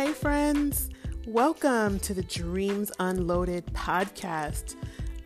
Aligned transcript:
Hey, 0.00 0.14
friends, 0.14 0.88
welcome 1.26 1.98
to 1.98 2.14
the 2.14 2.22
Dreams 2.22 2.90
Unloaded 3.00 3.66
podcast. 3.74 4.76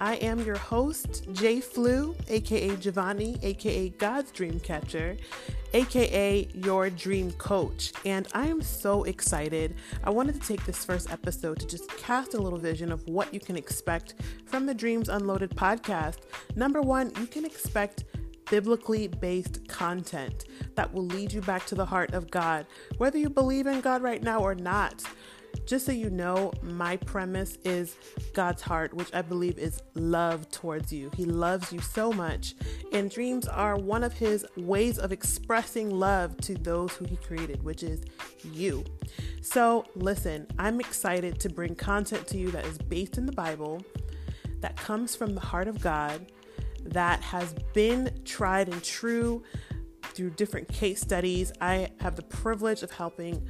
I 0.00 0.16
am 0.16 0.40
your 0.40 0.56
host, 0.56 1.32
Jay 1.32 1.60
Flew, 1.60 2.16
aka 2.26 2.74
Giovanni, 2.74 3.38
aka 3.45 3.90
God's 3.90 4.32
Dream 4.32 4.58
Catcher, 4.58 5.16
aka 5.74 6.49
your 6.54 6.90
dream 6.90 7.31
coach. 7.35 7.92
And 8.04 8.26
I 8.35 8.49
am 8.49 8.60
so 8.60 9.04
excited. 9.04 9.76
I 10.03 10.10
wanted 10.10 10.42
to 10.42 10.49
take 10.49 10.67
this 10.67 10.85
first 10.85 11.09
episode 11.09 11.60
to 11.60 11.68
just 11.68 11.88
cast 11.91 12.35
a 12.35 12.42
little 12.42 12.59
vision 12.59 12.91
of 12.91 13.06
what 13.06 13.32
you 13.32 13.38
can 13.38 13.56
expect 13.56 14.14
from 14.45 14.67
the 14.67 14.74
Dreams 14.74 15.09
Unloaded 15.09 15.50
podcast. 15.50 16.16
Number 16.56 16.82
one, 16.82 17.12
you 17.20 17.28
can 17.28 17.45
expect 17.45 18.06
biblically 18.55 19.09
based 19.09 19.66
content 19.66 20.45
that 20.77 20.95
will 20.95 21.04
lead 21.04 21.32
you 21.32 21.41
back 21.41 21.66
to 21.66 21.74
the 21.74 21.84
heart 21.84 22.14
of 22.14 22.30
God, 22.30 22.66
whether 22.98 23.18
you 23.18 23.28
believe 23.28 23.66
in 23.66 23.80
God 23.80 24.00
right 24.00 24.22
now 24.22 24.38
or 24.38 24.54
not. 24.54 25.02
Just 25.66 25.86
so 25.86 25.90
you 25.90 26.08
know, 26.08 26.52
my 26.62 26.96
premise 26.98 27.59
is 27.64 27.96
God's 28.32 28.62
heart, 28.62 28.95
which 28.95 29.12
I 29.12 29.22
believe 29.22 29.59
is 29.59 29.82
love 29.95 30.48
towards 30.52 30.92
you. 30.92 31.10
He 31.16 31.24
loves 31.24 31.72
you 31.72 31.80
so 31.80 32.12
much, 32.12 32.54
and 32.92 33.10
dreams 33.10 33.48
are 33.48 33.74
one 33.74 34.04
of 34.04 34.12
His 34.12 34.46
ways 34.56 35.00
of 35.00 35.10
expressing 35.10 35.90
love 35.90 36.36
to 36.42 36.54
those 36.54 36.92
who 36.92 37.06
He 37.06 37.16
created, 37.16 37.60
which 37.64 37.82
is 37.82 38.04
you. 38.45 38.84
So, 39.42 39.84
listen, 39.96 40.46
I'm 40.60 40.78
excited 40.78 41.40
to 41.40 41.48
bring 41.48 41.74
content 41.74 42.28
to 42.28 42.38
you 42.38 42.52
that 42.52 42.66
is 42.66 42.78
based 42.78 43.18
in 43.18 43.26
the 43.26 43.32
Bible, 43.32 43.84
that 44.60 44.76
comes 44.76 45.16
from 45.16 45.34
the 45.34 45.40
heart 45.40 45.66
of 45.66 45.80
God, 45.80 46.30
that 46.84 47.20
has 47.23 47.55
been 47.73 48.11
tried 48.24 48.69
and 48.69 48.83
true 48.83 49.43
through 50.02 50.30
different 50.30 50.69
case 50.69 51.01
studies. 51.01 51.52
I 51.60 51.91
have 52.01 52.16
the 52.16 52.23
privilege 52.23 52.83
of 52.83 52.91
helping 52.91 53.47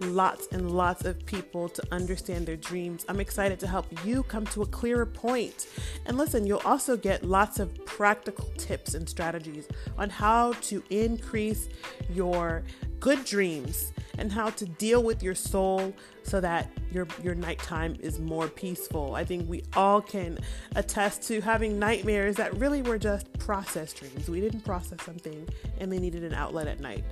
lots 0.00 0.48
and 0.52 0.70
lots 0.70 1.04
of 1.04 1.24
people 1.26 1.68
to 1.68 1.82
understand 1.92 2.46
their 2.46 2.56
dreams. 2.56 3.04
I'm 3.08 3.20
excited 3.20 3.58
to 3.60 3.66
help 3.66 3.86
you 4.04 4.22
come 4.22 4.44
to 4.46 4.62
a 4.62 4.66
clearer 4.66 5.06
point. 5.06 5.66
And 6.06 6.16
listen, 6.16 6.46
you'll 6.46 6.62
also 6.64 6.96
get 6.96 7.24
lots 7.24 7.58
of 7.58 7.84
practical 7.84 8.48
tips 8.56 8.94
and 8.94 9.08
strategies 9.08 9.66
on 9.96 10.10
how 10.10 10.52
to 10.52 10.82
increase 10.90 11.68
your 12.10 12.62
good 13.00 13.24
dreams 13.24 13.92
and 14.18 14.32
how 14.32 14.50
to 14.50 14.66
deal 14.66 15.02
with 15.02 15.22
your 15.22 15.34
soul 15.34 15.92
so 16.28 16.40
that 16.40 16.70
your 16.92 17.06
your 17.22 17.34
nighttime 17.34 17.96
is 18.00 18.18
more 18.18 18.48
peaceful. 18.48 19.14
I 19.14 19.24
think 19.24 19.48
we 19.48 19.62
all 19.74 20.00
can 20.00 20.38
attest 20.76 21.22
to 21.28 21.40
having 21.40 21.78
nightmares 21.78 22.36
that 22.36 22.54
really 22.56 22.82
were 22.82 22.98
just 22.98 23.32
process 23.38 23.92
dreams. 23.92 24.28
We 24.28 24.40
didn't 24.40 24.60
process 24.60 25.02
something 25.04 25.48
and 25.78 25.90
they 25.92 25.98
needed 25.98 26.24
an 26.24 26.34
outlet 26.34 26.66
at 26.66 26.80
night. 26.80 27.04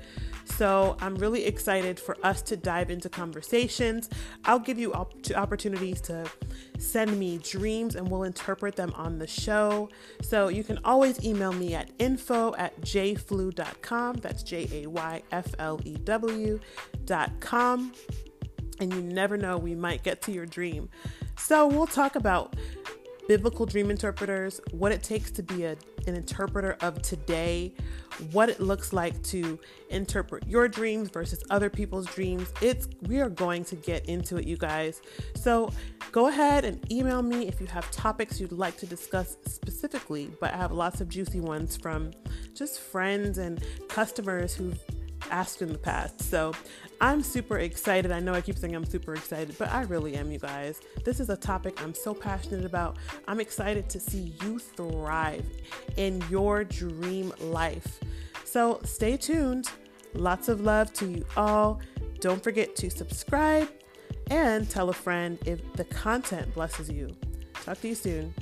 So 0.44 0.96
I'm 1.00 1.16
really 1.16 1.44
excited 1.44 1.98
for 1.98 2.16
us 2.22 2.40
to 2.42 2.56
dive 2.56 2.90
into 2.90 3.08
conversations. 3.08 4.08
I'll 4.44 4.60
give 4.60 4.78
you 4.78 4.92
op- 4.92 5.14
opportunities 5.34 6.00
to 6.02 6.24
send 6.78 7.18
me 7.18 7.38
dreams 7.38 7.96
and 7.96 8.08
we'll 8.08 8.22
interpret 8.22 8.76
them 8.76 8.92
on 8.94 9.18
the 9.18 9.26
show. 9.26 9.88
So 10.22 10.48
you 10.48 10.62
can 10.62 10.78
always 10.84 11.22
email 11.24 11.52
me 11.52 11.74
at 11.74 11.90
info 11.98 12.54
at 12.56 12.80
jayflew.com. 12.82 14.16
That's 14.16 14.42
J 14.42 14.68
A 14.84 14.86
Y 14.88 15.22
F 15.32 15.54
L 15.58 15.80
E 15.84 15.94
W.com. 15.94 17.92
And 18.80 18.92
you 18.92 19.00
never 19.00 19.36
know, 19.36 19.58
we 19.58 19.74
might 19.74 20.02
get 20.02 20.22
to 20.22 20.32
your 20.32 20.46
dream. 20.46 20.88
So 21.38 21.66
we'll 21.66 21.86
talk 21.86 22.16
about 22.16 22.56
biblical 23.28 23.66
dream 23.66 23.90
interpreters, 23.90 24.60
what 24.70 24.92
it 24.92 25.02
takes 25.02 25.30
to 25.32 25.42
be 25.42 25.64
a, 25.64 25.76
an 26.06 26.14
interpreter 26.14 26.76
of 26.80 27.02
today, 27.02 27.74
what 28.32 28.48
it 28.48 28.60
looks 28.60 28.92
like 28.92 29.20
to 29.24 29.58
interpret 29.90 30.46
your 30.46 30.68
dreams 30.68 31.08
versus 31.10 31.42
other 31.50 31.68
people's 31.68 32.06
dreams. 32.06 32.52
It's 32.60 32.88
we 33.02 33.20
are 33.20 33.28
going 33.28 33.64
to 33.64 33.76
get 33.76 34.06
into 34.06 34.36
it, 34.36 34.46
you 34.46 34.56
guys. 34.56 35.02
So 35.34 35.70
go 36.12 36.28
ahead 36.28 36.64
and 36.64 36.90
email 36.90 37.22
me 37.22 37.48
if 37.48 37.60
you 37.60 37.66
have 37.66 37.90
topics 37.90 38.40
you'd 38.40 38.52
like 38.52 38.76
to 38.78 38.86
discuss 38.86 39.36
specifically, 39.46 40.30
but 40.40 40.54
I 40.54 40.56
have 40.56 40.72
lots 40.72 41.00
of 41.00 41.08
juicy 41.08 41.40
ones 41.40 41.76
from 41.76 42.12
just 42.54 42.80
friends 42.80 43.38
and 43.38 43.62
customers 43.88 44.54
who've 44.54 44.78
asked 45.30 45.62
in 45.62 45.72
the 45.72 45.78
past. 45.78 46.22
So 46.22 46.52
I'm 47.00 47.22
super 47.22 47.58
excited. 47.58 48.10
I 48.10 48.20
know 48.20 48.32
I 48.32 48.40
keep 48.40 48.56
saying 48.56 48.74
I'm 48.74 48.84
super 48.84 49.14
excited, 49.14 49.54
but 49.58 49.70
I 49.70 49.82
really 49.82 50.14
am, 50.16 50.30
you 50.30 50.38
guys. 50.38 50.80
This 51.04 51.20
is 51.20 51.28
a 51.28 51.36
topic 51.36 51.82
I'm 51.82 51.94
so 51.94 52.14
passionate 52.14 52.64
about. 52.64 52.96
I'm 53.28 53.38
excited 53.38 53.90
to 53.90 54.00
see 54.00 54.34
you 54.42 54.58
thrive 54.58 55.44
in 55.96 56.24
your 56.30 56.64
dream 56.64 57.32
life. 57.40 58.00
So 58.44 58.80
stay 58.84 59.18
tuned. 59.18 59.70
Lots 60.14 60.48
of 60.48 60.62
love 60.62 60.92
to 60.94 61.06
you 61.06 61.26
all. 61.36 61.80
Don't 62.20 62.42
forget 62.42 62.74
to 62.76 62.90
subscribe 62.90 63.68
and 64.30 64.68
tell 64.68 64.88
a 64.88 64.94
friend 64.94 65.38
if 65.44 65.60
the 65.74 65.84
content 65.84 66.54
blesses 66.54 66.88
you. 66.88 67.14
Talk 67.62 67.80
to 67.82 67.88
you 67.88 67.94
soon. 67.94 68.32